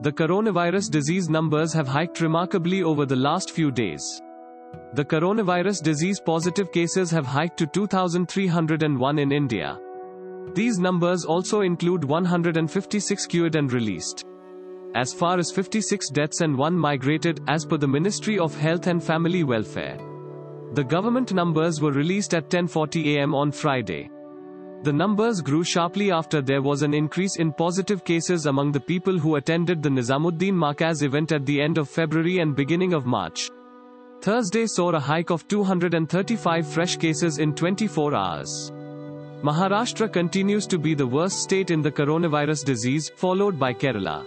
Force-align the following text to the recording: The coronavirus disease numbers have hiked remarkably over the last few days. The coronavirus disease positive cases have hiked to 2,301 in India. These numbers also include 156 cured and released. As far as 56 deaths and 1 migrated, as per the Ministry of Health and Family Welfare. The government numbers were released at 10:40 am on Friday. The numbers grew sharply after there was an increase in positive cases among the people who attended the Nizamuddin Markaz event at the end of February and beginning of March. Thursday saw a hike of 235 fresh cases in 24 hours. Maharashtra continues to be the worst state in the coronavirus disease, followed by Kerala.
The 0.00 0.12
coronavirus 0.12 0.92
disease 0.92 1.28
numbers 1.28 1.72
have 1.72 1.88
hiked 1.88 2.20
remarkably 2.20 2.84
over 2.84 3.04
the 3.04 3.16
last 3.16 3.50
few 3.50 3.72
days. 3.72 4.22
The 4.92 5.04
coronavirus 5.04 5.82
disease 5.82 6.20
positive 6.20 6.70
cases 6.70 7.10
have 7.10 7.26
hiked 7.26 7.56
to 7.58 7.66
2,301 7.66 9.18
in 9.18 9.32
India. 9.32 9.76
These 10.54 10.78
numbers 10.78 11.24
also 11.24 11.62
include 11.62 12.04
156 12.04 13.26
cured 13.26 13.56
and 13.56 13.72
released. 13.72 14.24
As 14.94 15.12
far 15.12 15.36
as 15.36 15.50
56 15.50 16.10
deaths 16.10 16.42
and 16.42 16.56
1 16.56 16.78
migrated, 16.78 17.40
as 17.48 17.64
per 17.64 17.76
the 17.76 17.88
Ministry 17.88 18.38
of 18.38 18.56
Health 18.56 18.86
and 18.86 19.02
Family 19.02 19.42
Welfare. 19.42 19.98
The 20.74 20.84
government 20.84 21.34
numbers 21.34 21.80
were 21.80 21.92
released 21.92 22.34
at 22.34 22.48
10:40 22.50 23.18
am 23.18 23.34
on 23.34 23.50
Friday. 23.50 24.10
The 24.84 24.92
numbers 24.92 25.40
grew 25.40 25.64
sharply 25.64 26.12
after 26.12 26.40
there 26.40 26.62
was 26.62 26.82
an 26.82 26.94
increase 26.94 27.36
in 27.36 27.52
positive 27.52 28.04
cases 28.04 28.46
among 28.46 28.70
the 28.70 28.80
people 28.80 29.18
who 29.18 29.34
attended 29.34 29.82
the 29.82 29.88
Nizamuddin 29.88 30.54
Markaz 30.54 31.02
event 31.02 31.32
at 31.32 31.44
the 31.44 31.60
end 31.60 31.78
of 31.78 31.88
February 31.88 32.38
and 32.38 32.54
beginning 32.54 32.92
of 32.92 33.04
March. 33.04 33.50
Thursday 34.20 34.66
saw 34.66 34.90
a 34.90 35.00
hike 35.00 35.30
of 35.30 35.48
235 35.48 36.66
fresh 36.66 36.96
cases 36.96 37.38
in 37.38 37.54
24 37.54 38.14
hours. 38.14 38.72
Maharashtra 39.42 40.12
continues 40.12 40.66
to 40.66 40.78
be 40.78 40.94
the 40.94 41.06
worst 41.06 41.42
state 41.42 41.72
in 41.72 41.82
the 41.82 41.90
coronavirus 41.92 42.64
disease, 42.64 43.10
followed 43.16 43.58
by 43.58 43.72
Kerala. 43.72 44.24